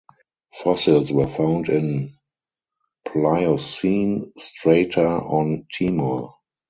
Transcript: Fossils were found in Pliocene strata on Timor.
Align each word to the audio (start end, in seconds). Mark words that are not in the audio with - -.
Fossils 0.51 1.13
were 1.13 1.27
found 1.27 1.69
in 1.69 2.17
Pliocene 3.05 4.31
strata 4.35 5.05
on 5.07 5.67
Timor. 5.71 6.33